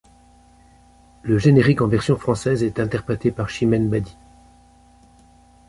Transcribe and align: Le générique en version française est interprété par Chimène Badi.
Le 1.21 1.37
générique 1.37 1.79
en 1.81 1.87
version 1.87 2.17
française 2.17 2.63
est 2.63 2.79
interprété 2.79 3.29
par 3.29 3.49
Chimène 3.49 3.87
Badi. 3.87 4.17